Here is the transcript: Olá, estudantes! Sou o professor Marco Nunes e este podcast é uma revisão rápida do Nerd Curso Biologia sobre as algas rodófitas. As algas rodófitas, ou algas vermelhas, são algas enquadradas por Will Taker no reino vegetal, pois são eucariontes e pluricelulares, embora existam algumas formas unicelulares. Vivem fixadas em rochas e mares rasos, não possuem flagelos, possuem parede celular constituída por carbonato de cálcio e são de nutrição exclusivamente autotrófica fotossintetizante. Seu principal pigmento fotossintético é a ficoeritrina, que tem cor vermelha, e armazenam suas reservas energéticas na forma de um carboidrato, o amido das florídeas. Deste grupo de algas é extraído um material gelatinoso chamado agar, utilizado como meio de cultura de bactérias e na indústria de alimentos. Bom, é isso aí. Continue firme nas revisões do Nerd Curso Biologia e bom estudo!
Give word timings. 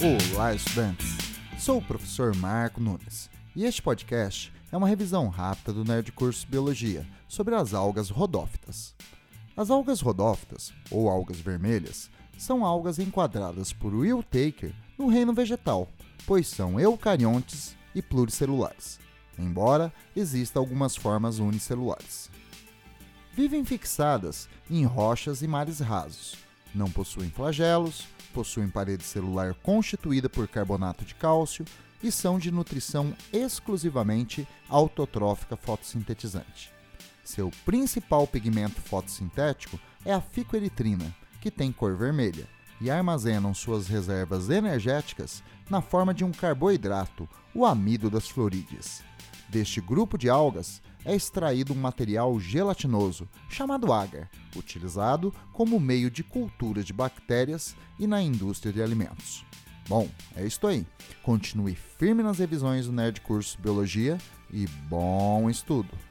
Olá, 0.00 0.54
estudantes! 0.54 1.16
Sou 1.58 1.78
o 1.78 1.82
professor 1.82 2.32
Marco 2.36 2.80
Nunes 2.80 3.28
e 3.56 3.64
este 3.64 3.82
podcast 3.82 4.52
é 4.70 4.76
uma 4.76 4.86
revisão 4.86 5.26
rápida 5.26 5.72
do 5.72 5.84
Nerd 5.84 6.12
Curso 6.12 6.46
Biologia 6.46 7.04
sobre 7.26 7.56
as 7.56 7.74
algas 7.74 8.08
rodófitas. 8.08 8.94
As 9.56 9.70
algas 9.70 10.00
rodófitas, 10.00 10.72
ou 10.88 11.08
algas 11.08 11.40
vermelhas, 11.40 12.08
são 12.38 12.64
algas 12.64 13.00
enquadradas 13.00 13.72
por 13.72 13.92
Will 13.92 14.22
Taker 14.22 14.72
no 14.96 15.08
reino 15.08 15.34
vegetal, 15.34 15.88
pois 16.24 16.46
são 16.46 16.78
eucariontes 16.78 17.76
e 17.92 18.00
pluricelulares, 18.00 19.00
embora 19.36 19.92
existam 20.14 20.60
algumas 20.60 20.94
formas 20.94 21.40
unicelulares. 21.40 22.30
Vivem 23.32 23.64
fixadas 23.64 24.48
em 24.70 24.84
rochas 24.84 25.42
e 25.42 25.48
mares 25.48 25.80
rasos, 25.80 26.36
não 26.74 26.90
possuem 26.90 27.30
flagelos, 27.30 28.06
possuem 28.32 28.68
parede 28.68 29.04
celular 29.04 29.54
constituída 29.54 30.28
por 30.28 30.46
carbonato 30.46 31.04
de 31.04 31.14
cálcio 31.14 31.64
e 32.02 32.12
são 32.12 32.38
de 32.38 32.50
nutrição 32.50 33.14
exclusivamente 33.32 34.46
autotrófica 34.68 35.56
fotossintetizante. 35.56 36.72
Seu 37.24 37.50
principal 37.64 38.26
pigmento 38.26 38.80
fotossintético 38.80 39.78
é 40.04 40.12
a 40.12 40.20
ficoeritrina, 40.20 41.14
que 41.40 41.50
tem 41.50 41.72
cor 41.72 41.96
vermelha, 41.96 42.46
e 42.80 42.90
armazenam 42.90 43.52
suas 43.52 43.88
reservas 43.88 44.48
energéticas 44.48 45.42
na 45.68 45.82
forma 45.82 46.14
de 46.14 46.24
um 46.24 46.30
carboidrato, 46.30 47.28
o 47.54 47.66
amido 47.66 48.08
das 48.08 48.28
florídeas. 48.28 49.02
Deste 49.48 49.80
grupo 49.80 50.18
de 50.18 50.28
algas 50.28 50.82
é 51.04 51.14
extraído 51.14 51.72
um 51.72 51.76
material 51.76 52.38
gelatinoso 52.38 53.28
chamado 53.48 53.92
agar, 53.92 54.28
utilizado 54.54 55.32
como 55.52 55.80
meio 55.80 56.10
de 56.10 56.22
cultura 56.22 56.82
de 56.82 56.92
bactérias 56.92 57.74
e 57.98 58.06
na 58.06 58.22
indústria 58.22 58.72
de 58.72 58.82
alimentos. 58.82 59.44
Bom, 59.88 60.06
é 60.36 60.46
isso 60.46 60.66
aí. 60.66 60.86
Continue 61.22 61.74
firme 61.74 62.22
nas 62.22 62.38
revisões 62.38 62.86
do 62.86 62.92
Nerd 62.92 63.22
Curso 63.22 63.58
Biologia 63.58 64.18
e 64.52 64.66
bom 64.88 65.48
estudo! 65.48 66.07